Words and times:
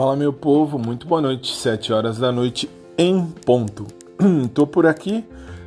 Fala 0.00 0.16
meu 0.16 0.32
povo, 0.32 0.78
muito 0.78 1.06
boa 1.06 1.20
noite, 1.20 1.54
7 1.54 1.92
horas 1.92 2.16
da 2.16 2.32
noite 2.32 2.70
em 2.96 3.22
ponto. 3.44 3.86
Tô 4.54 4.66
por 4.66 4.86
aqui 4.86 5.22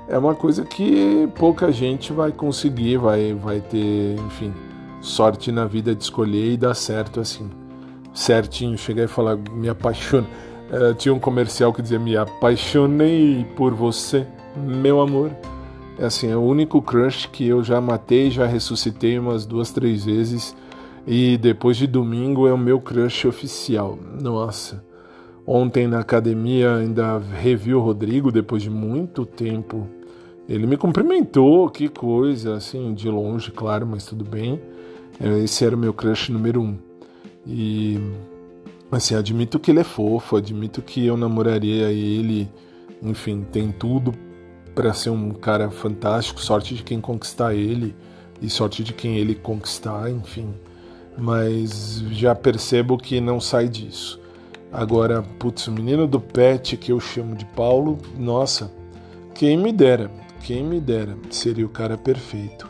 é 0.08 0.18
uma 0.18 0.36
coisa 0.36 0.64
que 0.64 1.28
pouca 1.36 1.72
gente 1.72 2.12
vai 2.12 2.32
conseguir, 2.32 2.98
vai, 2.98 3.34
vai 3.34 3.62
ter, 3.62 4.16
enfim, 4.20 4.54
sorte 5.02 5.52
na 5.52 5.66
vida 5.66 5.96
de 5.96 6.04
escolher 6.04 6.54
e 6.54 6.58
dar 6.58 6.74
certo 6.74 7.20
assim. 7.20 7.50
Certinho, 8.14 8.78
chegar 8.78 9.04
e 9.04 9.08
falar, 9.08 9.38
me 9.38 9.70
apaixono. 9.70 10.28
Uh, 10.70 10.94
tinha 11.00 11.14
um 11.14 11.20
comercial 11.20 11.72
que 11.72 11.82
dizia, 11.82 12.00
me 12.00 12.18
apaixonei 12.18 13.46
por 13.56 13.74
você, 13.74 14.28
meu 14.56 15.00
amor. 15.00 15.32
É 15.98 16.06
assim, 16.06 16.30
é 16.30 16.36
o 16.36 16.42
único 16.42 16.82
crush 16.82 17.28
que 17.28 17.48
eu 17.48 17.64
já 17.64 17.80
matei, 17.80 18.32
já 18.32 18.46
ressuscitei 18.46 19.18
umas 19.20 19.46
duas, 19.46 19.72
três 19.72 20.06
vezes. 20.06 20.56
E 21.06 21.38
depois 21.38 21.78
de 21.78 21.88
domingo 21.88 22.48
é 22.48 22.54
o 22.54 22.58
meu 22.58 22.80
crush 22.80 23.26
oficial. 23.28 23.98
Nossa. 24.20 24.84
Ontem 25.54 25.86
na 25.86 26.00
academia 26.00 26.76
ainda 26.76 27.18
revi 27.18 27.74
o 27.74 27.82
Rodrigo 27.82 28.32
depois 28.32 28.64
de 28.64 28.70
muito 28.70 29.26
tempo 29.26 29.86
ele 30.48 30.66
me 30.66 30.78
cumprimentou, 30.78 31.70
que 31.70 31.90
coisa, 31.90 32.56
assim, 32.56 32.94
de 32.94 33.10
longe, 33.10 33.52
claro, 33.52 33.86
mas 33.86 34.06
tudo 34.06 34.24
bem. 34.24 34.62
É, 35.20 35.40
esse 35.40 35.66
era 35.66 35.76
o 35.76 35.78
meu 35.78 35.94
crush 35.94 36.30
número 36.32 36.62
um. 36.62 36.78
E, 37.46 38.00
assim, 38.90 39.14
admito 39.14 39.60
que 39.60 39.72
ele 39.72 39.82
é 39.82 39.84
fofo, 39.84 40.38
admito 40.38 40.82
que 40.82 41.06
eu 41.06 41.18
namoraria 41.18 41.92
ele, 41.92 42.50
enfim, 43.04 43.46
tem 43.52 43.74
tudo 43.74 44.14
para 44.74 44.94
ser 44.94 45.10
um 45.10 45.32
cara 45.32 45.70
fantástico, 45.70 46.40
sorte 46.40 46.76
de 46.76 46.82
quem 46.82 47.02
conquistar 47.02 47.54
ele 47.54 47.94
e 48.42 48.50
sorte 48.50 48.86
de 48.86 48.94
quem 48.94 49.18
ele 49.18 49.36
conquistar, 49.36 50.10
enfim. 50.10 50.54
Mas 51.18 52.02
já 52.10 52.34
percebo 52.34 52.98
que 52.98 53.20
não 53.20 53.42
sai 53.42 53.68
disso. 53.68 54.21
Agora, 54.72 55.22
putz, 55.38 55.68
o 55.68 55.72
menino 55.72 56.08
do 56.08 56.20
pet 56.20 56.78
que 56.78 56.92
eu 56.92 57.00
chamo 57.00 57.36
de 57.36 57.46
Paulo, 57.46 57.98
nossa, 58.18 58.72
quem 59.34 59.58
me 59.58 59.72
dera. 59.72 60.10
Quem 60.44 60.64
me 60.64 60.80
dera, 60.80 61.16
seria 61.30 61.66
o 61.66 61.70
cara 61.70 61.98
perfeito. 61.98 62.70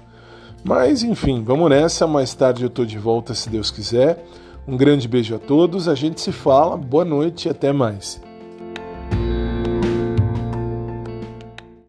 Mas 0.63 1.03
enfim, 1.03 1.43
vamos 1.43 1.69
nessa. 1.69 2.05
Mais 2.05 2.33
tarde 2.33 2.63
eu 2.63 2.69
tô 2.69 2.85
de 2.85 2.97
volta, 2.97 3.33
se 3.33 3.49
Deus 3.49 3.71
quiser. 3.71 4.25
Um 4.67 4.77
grande 4.77 5.07
beijo 5.07 5.35
a 5.35 5.39
todos. 5.39 5.87
A 5.87 5.95
gente 5.95 6.21
se 6.21 6.31
fala. 6.31 6.75
Boa 6.75 7.05
noite 7.05 7.47
e 7.47 7.49
até 7.51 7.71
mais. 7.71 8.21